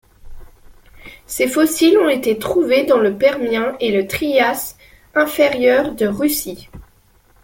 [1.27, 4.75] Ses fossiles ont été trouvés dans le Permien et le Trias
[5.13, 6.69] inférieur de Russie.